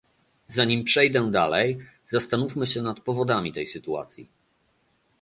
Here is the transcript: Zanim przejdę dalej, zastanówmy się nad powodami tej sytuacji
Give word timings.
Zanim 0.49 0.83
przejdę 0.83 1.31
dalej, 1.31 1.77
zastanówmy 2.07 2.67
się 2.67 2.81
nad 2.81 2.99
powodami 2.99 3.53
tej 3.53 3.67
sytuacji 3.67 4.29